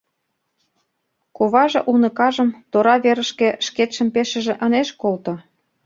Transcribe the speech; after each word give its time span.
Коваже 1.37 1.79
уныкажым 1.91 2.49
тора 2.71 2.95
верышке 3.03 3.49
шкетшым 3.65 4.07
пешыже 4.15 4.53
ынеж 4.65 4.89
колто. 5.01 5.33